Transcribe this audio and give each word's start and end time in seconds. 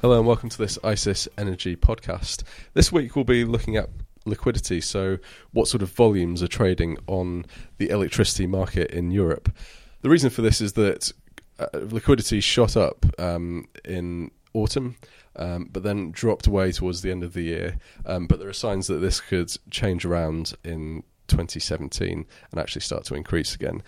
Hello 0.00 0.16
and 0.16 0.28
welcome 0.28 0.48
to 0.48 0.58
this 0.58 0.78
ICIS 0.78 1.26
Energy 1.36 1.74
podcast. 1.74 2.44
This 2.72 2.92
week 2.92 3.16
we'll 3.16 3.24
be 3.24 3.44
looking 3.44 3.76
at 3.76 3.90
liquidity, 4.26 4.80
so 4.80 5.18
what 5.50 5.66
sort 5.66 5.82
of 5.82 5.90
volumes 5.90 6.40
are 6.40 6.46
trading 6.46 6.98
on 7.08 7.44
the 7.78 7.90
electricity 7.90 8.46
market 8.46 8.92
in 8.92 9.10
Europe. 9.10 9.52
The 10.02 10.08
reason 10.08 10.30
for 10.30 10.40
this 10.40 10.60
is 10.60 10.74
that 10.74 11.12
uh, 11.58 11.66
liquidity 11.72 12.38
shot 12.38 12.76
up 12.76 13.06
um, 13.18 13.66
in 13.84 14.30
autumn. 14.54 14.94
Um, 15.34 15.68
but 15.72 15.82
then 15.82 16.12
dropped 16.12 16.46
away 16.46 16.70
towards 16.70 17.02
the 17.02 17.10
end 17.10 17.24
of 17.24 17.32
the 17.32 17.42
year. 17.42 17.78
Um, 18.06 18.28
but 18.28 18.38
there 18.38 18.48
are 18.48 18.52
signs 18.52 18.86
that 18.86 18.98
this 18.98 19.20
could 19.20 19.52
change 19.68 20.04
around 20.04 20.54
in 20.64 21.02
2017 21.26 22.24
and 22.50 22.60
actually 22.60 22.82
start 22.82 23.04
to 23.06 23.14
increase 23.14 23.54
again. 23.54 23.82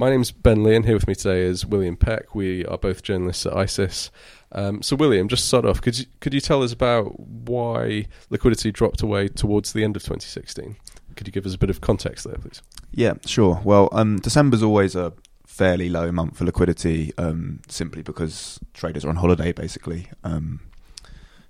My 0.00 0.10
name's 0.10 0.30
Ben 0.30 0.62
Lee, 0.62 0.76
and 0.76 0.84
here 0.84 0.94
with 0.94 1.08
me 1.08 1.16
today 1.16 1.40
is 1.40 1.66
William 1.66 1.96
Peck. 1.96 2.32
We 2.32 2.64
are 2.66 2.78
both 2.78 3.02
journalists 3.02 3.44
at 3.46 3.52
ICIS. 3.52 4.10
Um, 4.52 4.80
so, 4.80 4.94
William, 4.94 5.26
just 5.26 5.46
start 5.46 5.64
off. 5.64 5.80
Could 5.80 5.98
you, 5.98 6.06
could 6.20 6.32
you 6.32 6.40
tell 6.40 6.62
us 6.62 6.72
about 6.72 7.18
why 7.18 8.06
liquidity 8.30 8.70
dropped 8.70 9.02
away 9.02 9.26
towards 9.26 9.72
the 9.72 9.82
end 9.82 9.96
of 9.96 10.02
2016? 10.02 10.76
Could 11.16 11.26
you 11.26 11.32
give 11.32 11.44
us 11.44 11.54
a 11.54 11.58
bit 11.58 11.68
of 11.68 11.80
context 11.80 12.24
there, 12.24 12.36
please? 12.36 12.62
Yeah, 12.92 13.14
sure. 13.26 13.60
Well, 13.64 13.88
um, 13.90 14.20
December's 14.20 14.62
always 14.62 14.94
a 14.94 15.14
fairly 15.48 15.88
low 15.88 16.12
month 16.12 16.36
for 16.36 16.44
liquidity, 16.44 17.12
um, 17.18 17.60
simply 17.66 18.02
because 18.02 18.60
traders 18.74 19.04
are 19.04 19.08
on 19.08 19.16
holiday, 19.16 19.50
basically. 19.50 20.10
Um, 20.22 20.60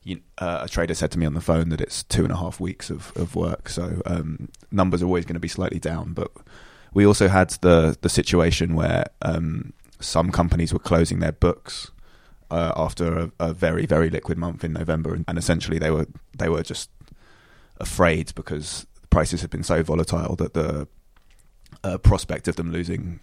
you, 0.02 0.22
uh, 0.38 0.60
a 0.62 0.68
trader 0.70 0.94
said 0.94 1.10
to 1.10 1.18
me 1.18 1.26
on 1.26 1.34
the 1.34 1.42
phone 1.42 1.68
that 1.68 1.82
it's 1.82 2.02
two 2.02 2.22
and 2.22 2.32
a 2.32 2.36
half 2.36 2.60
weeks 2.60 2.88
of, 2.88 3.14
of 3.14 3.36
work, 3.36 3.68
so 3.68 4.00
um, 4.06 4.48
numbers 4.70 5.02
are 5.02 5.06
always 5.06 5.26
going 5.26 5.34
to 5.34 5.40
be 5.40 5.48
slightly 5.48 5.78
down. 5.78 6.14
But 6.14 6.30
we 6.94 7.06
also 7.06 7.28
had 7.28 7.50
the 7.60 7.96
the 8.00 8.08
situation 8.08 8.74
where 8.74 9.06
um, 9.22 9.72
some 10.00 10.30
companies 10.30 10.72
were 10.72 10.78
closing 10.78 11.18
their 11.20 11.32
books 11.32 11.90
uh, 12.50 12.72
after 12.76 13.18
a, 13.18 13.32
a, 13.40 13.52
very 13.52 13.86
very 13.86 14.10
liquid 14.10 14.38
month 14.38 14.64
in 14.64 14.72
November, 14.72 15.14
and, 15.14 15.24
and, 15.28 15.38
essentially 15.38 15.78
they 15.78 15.90
were 15.90 16.06
they 16.38 16.48
were 16.48 16.62
just 16.62 16.90
afraid 17.78 18.34
because 18.34 18.86
prices 19.10 19.40
had 19.42 19.50
been 19.50 19.62
so 19.62 19.82
volatile 19.82 20.36
that 20.36 20.54
the 20.54 20.88
uh, 21.84 21.98
prospect 21.98 22.48
of 22.48 22.56
them 22.56 22.72
losing 22.72 23.20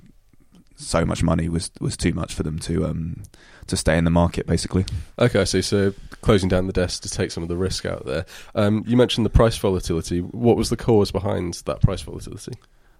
so 0.75 1.05
much 1.05 1.23
money 1.23 1.49
was 1.49 1.71
was 1.79 1.95
too 1.95 2.13
much 2.13 2.33
for 2.33 2.43
them 2.43 2.59
to 2.59 2.85
um, 2.85 3.23
to 3.67 3.77
stay 3.77 3.97
in 3.97 4.03
the 4.03 4.11
market 4.11 4.45
basically. 4.45 4.85
Okay, 5.17 5.41
I 5.41 5.45
see. 5.45 5.61
So 5.61 5.93
closing 6.21 6.49
down 6.49 6.67
the 6.67 6.73
desk 6.73 7.01
to 7.03 7.09
take 7.09 7.31
some 7.31 7.43
of 7.43 7.49
the 7.49 7.57
risk 7.57 7.85
out 7.85 8.05
there. 8.05 8.25
Um, 8.53 8.83
you 8.85 8.97
mentioned 8.97 9.25
the 9.25 9.31
price 9.31 9.57
volatility. 9.57 10.19
What 10.19 10.57
was 10.57 10.69
the 10.69 10.77
cause 10.77 11.11
behind 11.11 11.55
that 11.65 11.81
price 11.81 12.01
volatility? 12.01 12.53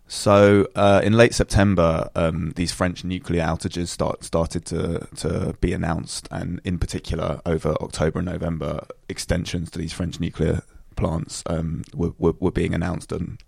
So 0.08 0.68
uh, 0.76 1.02
in 1.04 1.14
late 1.14 1.34
September, 1.34 2.10
um, 2.16 2.54
these 2.56 2.72
French 2.72 3.04
nuclear 3.04 3.44
outages 3.44 3.88
start, 3.88 4.24
started 4.24 4.64
to 4.66 5.08
to 5.16 5.56
be 5.62 5.74
announced, 5.74 6.28
and 6.30 6.62
in 6.64 6.78
particular 6.78 7.42
over 7.46 7.74
October 7.82 8.20
and 8.20 8.28
November, 8.28 8.86
extensions 9.10 9.72
to 9.72 9.80
these 9.80 9.94
French 9.94 10.20
nuclear 10.20 10.62
plants 10.96 11.44
um, 11.48 11.84
were, 11.94 12.14
were, 12.20 12.36
were 12.40 12.52
being 12.52 12.76
announced 12.76 13.12
on 13.12 13.40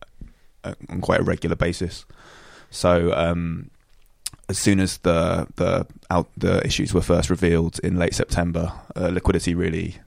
uh, 0.63 0.73
on 0.89 0.99
quite 0.99 1.19
a 1.19 1.23
regular 1.23 1.55
basis. 1.55 2.05
So 2.71 3.13
um, 3.13 3.69
as 4.49 4.57
soon 4.57 4.79
as 4.79 4.97
the 4.99 5.47
the 5.57 5.85
out 6.09 6.27
the 6.35 6.65
issues 6.65 6.91
were 6.91 7.01
first 7.01 7.29
revealed 7.29 7.79
in 7.83 7.97
late 7.97 8.15
September, 8.15 8.73
uh, 8.95 9.09
liquidity 9.09 9.53
really 9.53 9.97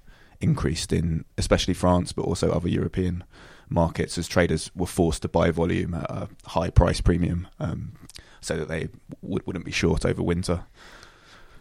increased 0.41 0.93
in 0.93 1.25
especially 1.39 1.75
France, 1.75 2.12
but 2.12 2.25
also 2.25 2.51
other 2.51 2.69
European 2.69 3.23
markets 3.70 4.18
as 4.18 4.28
traders 4.28 4.70
were 4.74 4.86
forced 4.86 5.22
to 5.22 5.28
buy 5.28 5.50
volume 5.50 5.94
at 5.94 6.10
a 6.10 6.28
high 6.46 6.70
price 6.70 7.00
premium, 7.00 7.48
um, 7.58 7.92
so 8.40 8.56
that 8.56 8.68
they 8.68 8.88
would, 9.22 9.46
wouldn't 9.46 9.64
be 9.64 9.70
short 9.70 10.04
over 10.04 10.22
winter. 10.22 10.64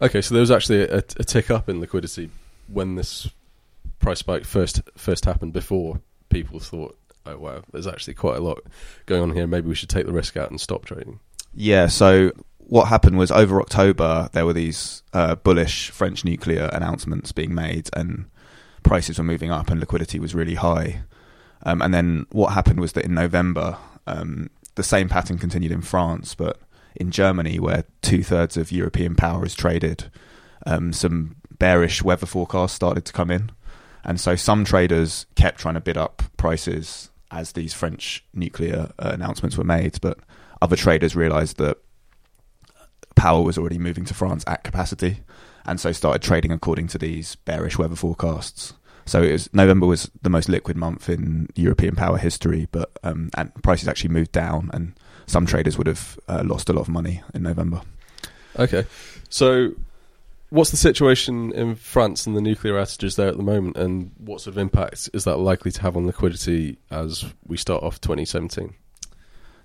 Okay, 0.02 0.20
so 0.20 0.34
there 0.34 0.40
was 0.40 0.50
actually 0.50 0.82
a, 0.82 0.98
a 0.98 1.24
tick 1.24 1.50
up 1.50 1.68
in 1.68 1.80
liquidity 1.80 2.30
when 2.68 2.94
this 2.94 3.28
price 3.98 4.18
spike 4.18 4.44
first 4.44 4.80
first 4.96 5.24
happened. 5.24 5.52
Before 5.52 6.00
people 6.28 6.58
thought, 6.58 6.98
"Oh 7.26 7.38
wow, 7.38 7.62
there's 7.72 7.86
actually 7.86 8.14
quite 8.14 8.36
a 8.36 8.40
lot 8.40 8.62
going 9.06 9.22
on 9.22 9.32
here. 9.32 9.46
Maybe 9.46 9.68
we 9.68 9.74
should 9.74 9.90
take 9.90 10.06
the 10.06 10.12
risk 10.12 10.36
out 10.36 10.50
and 10.50 10.60
stop 10.60 10.84
trading." 10.84 11.20
Yeah, 11.54 11.86
so 11.88 12.32
what 12.58 12.86
happened 12.86 13.18
was 13.18 13.30
over 13.30 13.60
October 13.60 14.28
there 14.32 14.46
were 14.46 14.52
these 14.52 15.02
uh, 15.12 15.34
bullish 15.34 15.90
French 15.90 16.24
nuclear 16.24 16.70
announcements 16.72 17.32
being 17.32 17.54
made, 17.54 17.90
and 17.92 18.26
prices 18.82 19.18
were 19.18 19.24
moving 19.24 19.50
up, 19.50 19.70
and 19.70 19.80
liquidity 19.80 20.18
was 20.18 20.34
really 20.34 20.54
high. 20.54 21.02
Um, 21.64 21.82
and 21.82 21.92
then 21.92 22.26
what 22.30 22.52
happened 22.52 22.80
was 22.80 22.92
that 22.92 23.04
in 23.04 23.14
November, 23.14 23.76
um, 24.06 24.48
the 24.74 24.82
same 24.82 25.08
pattern 25.08 25.38
continued 25.38 25.72
in 25.72 25.82
France, 25.82 26.34
but 26.34 26.58
in 26.96 27.10
Germany, 27.10 27.58
where 27.58 27.84
two 28.02 28.22
thirds 28.22 28.56
of 28.56 28.72
European 28.72 29.14
power 29.14 29.44
is 29.44 29.54
traded, 29.54 30.10
um, 30.66 30.92
some 30.92 31.36
bearish 31.58 32.02
weather 32.02 32.26
forecasts 32.26 32.74
started 32.74 33.04
to 33.04 33.12
come 33.12 33.30
in, 33.30 33.50
and 34.04 34.18
so 34.18 34.36
some 34.36 34.64
traders 34.64 35.26
kept 35.34 35.60
trying 35.60 35.74
to 35.74 35.80
bid 35.80 35.96
up 35.96 36.22
prices 36.36 37.10
as 37.30 37.52
these 37.52 37.74
French 37.74 38.24
nuclear 38.34 38.90
uh, 38.98 39.10
announcements 39.12 39.56
were 39.56 39.64
made, 39.64 40.00
but 40.00 40.18
other 40.62 40.76
traders 40.76 41.14
realised 41.14 41.58
that 41.58 41.78
power 43.14 43.42
was 43.42 43.58
already 43.58 43.78
moving 43.78 44.04
to 44.06 44.14
France 44.14 44.44
at 44.46 44.64
capacity, 44.64 45.20
and 45.66 45.78
so 45.78 45.92
started 45.92 46.22
trading 46.22 46.52
according 46.52 46.88
to 46.88 46.98
these 46.98 47.36
bearish 47.36 47.78
weather 47.78 47.96
forecasts. 47.96 48.72
So 49.10 49.24
it 49.24 49.32
was 49.32 49.52
November 49.52 49.86
was 49.86 50.08
the 50.22 50.30
most 50.30 50.48
liquid 50.48 50.76
month 50.76 51.08
in 51.08 51.48
European 51.56 51.96
power 51.96 52.16
history, 52.16 52.68
but 52.70 52.96
um, 53.02 53.28
and 53.36 53.52
prices 53.60 53.88
actually 53.88 54.10
moved 54.10 54.30
down, 54.30 54.70
and 54.72 54.94
some 55.26 55.46
traders 55.46 55.76
would 55.76 55.88
have 55.88 56.16
uh, 56.28 56.44
lost 56.46 56.68
a 56.68 56.72
lot 56.72 56.82
of 56.82 56.88
money 56.88 57.20
in 57.34 57.42
November. 57.42 57.80
Okay, 58.56 58.86
so 59.28 59.72
what's 60.50 60.70
the 60.70 60.76
situation 60.76 61.50
in 61.50 61.74
France 61.74 62.24
and 62.24 62.36
the 62.36 62.40
nuclear 62.40 62.74
outages 62.74 63.16
there 63.16 63.26
at 63.26 63.36
the 63.36 63.42
moment, 63.42 63.76
and 63.76 64.12
what 64.16 64.42
sort 64.42 64.54
of 64.54 64.58
impact 64.58 65.10
is 65.12 65.24
that 65.24 65.38
likely 65.38 65.72
to 65.72 65.82
have 65.82 65.96
on 65.96 66.06
liquidity 66.06 66.78
as 66.92 67.24
we 67.44 67.56
start 67.56 67.82
off 67.82 68.00
2017? 68.00 68.74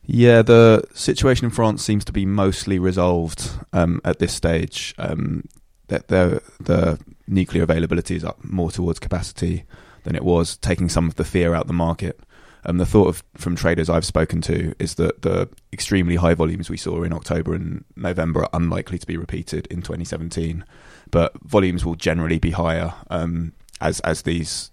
Yeah, 0.07 0.41
the 0.41 0.83
situation 0.95 1.45
in 1.45 1.51
France 1.51 1.83
seems 1.83 2.03
to 2.05 2.11
be 2.11 2.25
mostly 2.25 2.79
resolved 2.79 3.51
um, 3.73 4.01
at 4.03 4.17
this 4.17 4.33
stage. 4.33 4.95
Um, 4.97 5.43
that 5.87 6.07
the 6.07 6.41
the 6.59 6.99
nuclear 7.27 7.63
availability 7.63 8.15
is 8.15 8.23
up 8.23 8.43
more 8.43 8.71
towards 8.71 8.99
capacity 8.99 9.63
than 10.03 10.15
it 10.15 10.23
was, 10.23 10.57
taking 10.57 10.89
some 10.89 11.07
of 11.07 11.15
the 11.15 11.23
fear 11.23 11.53
out 11.53 11.67
the 11.67 11.73
market. 11.73 12.19
And 12.63 12.79
the 12.79 12.85
thought 12.85 13.07
of 13.07 13.23
from 13.35 13.55
traders 13.55 13.89
I've 13.89 14.05
spoken 14.05 14.41
to 14.41 14.73
is 14.79 14.95
that 14.95 15.21
the 15.21 15.47
extremely 15.71 16.15
high 16.15 16.33
volumes 16.33 16.69
we 16.69 16.77
saw 16.77 17.03
in 17.03 17.13
October 17.13 17.53
and 17.53 17.85
November 17.95 18.41
are 18.41 18.49
unlikely 18.53 18.97
to 18.97 19.05
be 19.05 19.17
repeated 19.17 19.67
in 19.67 19.83
2017. 19.83 20.65
But 21.11 21.39
volumes 21.41 21.85
will 21.85 21.95
generally 21.95 22.39
be 22.39 22.51
higher 22.51 22.93
um, 23.11 23.53
as 23.81 23.99
as 24.01 24.23
these 24.23 24.71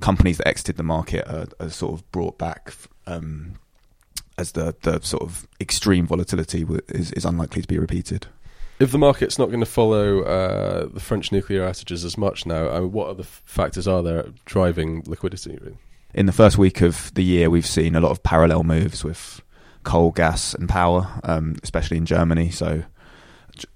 companies 0.00 0.38
that 0.38 0.48
exited 0.48 0.76
the 0.76 0.82
market 0.82 1.26
are, 1.28 1.46
are 1.60 1.68
sort 1.68 1.92
of 1.92 2.10
brought 2.10 2.38
back 2.38 2.72
um, 3.06 3.56
as 4.38 4.52
the, 4.52 4.74
the 4.82 5.00
sort 5.00 5.22
of 5.22 5.46
extreme 5.60 6.06
volatility 6.06 6.66
is, 6.88 7.12
is 7.12 7.26
unlikely 7.26 7.62
to 7.62 7.68
be 7.68 7.78
repeated. 7.78 8.26
If 8.80 8.92
the 8.92 8.98
market's 8.98 9.38
not 9.38 9.48
going 9.48 9.60
to 9.60 9.66
follow 9.66 10.22
uh, 10.22 10.86
the 10.86 11.00
French 11.00 11.30
nuclear 11.30 11.68
outages 11.68 12.02
as 12.02 12.16
much 12.16 12.46
now, 12.46 12.70
I 12.70 12.80
mean, 12.80 12.92
what 12.92 13.08
other 13.08 13.24
factors 13.24 13.86
are 13.86 14.02
there 14.02 14.24
driving 14.46 15.02
liquidity? 15.06 15.58
Really? 15.60 15.76
In 16.14 16.24
the 16.24 16.32
first 16.32 16.56
week 16.56 16.80
of 16.80 17.12
the 17.14 17.22
year, 17.22 17.50
we've 17.50 17.66
seen 17.66 17.94
a 17.94 18.00
lot 18.00 18.10
of 18.10 18.22
parallel 18.22 18.64
moves 18.64 19.04
with 19.04 19.42
coal, 19.84 20.12
gas, 20.12 20.54
and 20.54 20.66
power, 20.66 21.20
um, 21.24 21.56
especially 21.62 21.98
in 21.98 22.06
Germany. 22.06 22.50
So 22.50 22.82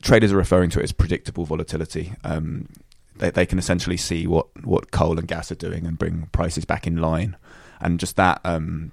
traders 0.01 0.33
are 0.33 0.39
referring 0.39 0.71
to 0.71 0.81
it 0.81 0.85
as 0.85 0.93
predictable 0.93 1.45
volatility. 1.45 2.15
Um, 2.25 2.71
they, 3.17 3.29
they 3.29 3.45
can 3.45 3.59
essentially 3.59 3.99
see 3.99 4.27
what, 4.27 4.47
what 4.65 4.91
coal 4.91 5.19
and 5.19 5.29
gas 5.29 5.53
are 5.53 5.57
doing 5.57 5.87
and 5.87 5.99
bring 5.99 6.31
prices 6.33 6.65
back 6.65 6.87
in 6.87 6.97
line. 6.97 7.37
And 7.79 8.01
just 8.01 8.17
that 8.17 8.41
um, 8.43 8.93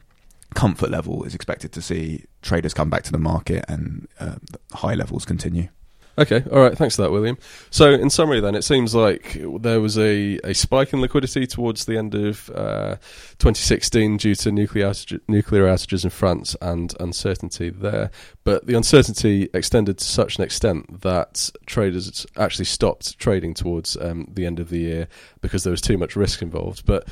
comfort 0.55 0.89
level 0.89 1.23
is 1.23 1.33
expected 1.33 1.71
to 1.71 1.81
see 1.81 2.25
traders 2.41 2.73
come 2.73 2.89
back 2.89 3.03
to 3.03 3.13
the 3.13 3.17
market 3.17 3.63
and 3.69 4.09
uh, 4.19 4.35
high 4.73 4.93
levels 4.93 5.23
continue. 5.23 5.69
Okay, 6.17 6.43
all 6.51 6.59
right. 6.59 6.77
Thanks 6.77 6.97
for 6.97 7.03
that, 7.03 7.11
William. 7.11 7.37
So, 7.69 7.89
in 7.91 8.09
summary, 8.09 8.41
then, 8.41 8.53
it 8.53 8.63
seems 8.63 8.93
like 8.93 9.41
there 9.59 9.79
was 9.79 9.97
a, 9.97 10.39
a 10.43 10.53
spike 10.53 10.91
in 10.91 10.99
liquidity 10.99 11.47
towards 11.47 11.85
the 11.85 11.97
end 11.97 12.15
of 12.15 12.49
uh, 12.49 12.95
2016 13.39 14.17
due 14.17 14.35
to 14.35 14.51
nuclear, 14.51 14.87
outage, 14.87 15.19
nuclear 15.29 15.65
outages 15.65 16.03
in 16.03 16.09
France 16.09 16.55
and 16.61 16.93
uncertainty 16.99 17.69
there. 17.69 18.11
But 18.43 18.67
the 18.67 18.75
uncertainty 18.75 19.49
extended 19.53 19.99
to 19.99 20.03
such 20.05 20.37
an 20.37 20.43
extent 20.43 21.01
that 21.01 21.49
traders 21.65 22.25
actually 22.35 22.65
stopped 22.65 23.17
trading 23.17 23.53
towards 23.53 23.95
um, 23.97 24.27
the 24.31 24.45
end 24.45 24.59
of 24.59 24.69
the 24.69 24.79
year 24.79 25.07
because 25.39 25.63
there 25.63 25.71
was 25.71 25.81
too 25.81 25.97
much 25.97 26.17
risk 26.17 26.41
involved. 26.41 26.85
But 26.85 27.07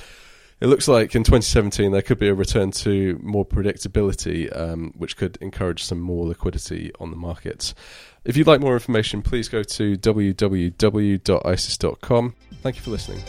it 0.61 0.67
looks 0.67 0.88
like 0.88 1.15
in 1.15 1.23
2017 1.23 1.91
there 1.91 2.01
could 2.01 2.19
be 2.19 2.27
a 2.27 2.33
return 2.33 2.71
to 2.71 3.19
more 3.21 3.45
predictability, 3.45 4.50
um, 4.57 4.94
which 4.95 5.17
could 5.17 5.38
encourage 5.41 5.83
some 5.83 6.00
more 6.00 6.25
liquidity 6.27 6.91
on 7.00 7.11
the 7.11 7.17
markets. 7.17 7.73
If 8.25 8.35
you'd 8.35 8.47
like 8.47 8.59
more 8.61 8.73
information, 8.73 9.21
please 9.21 9.47
go 9.47 9.63
to 9.63 9.95
www.icis.com. 9.97 10.75
Thank 12.61 12.75
you 12.75 12.81
for 12.81 12.89
listening. 12.91 13.21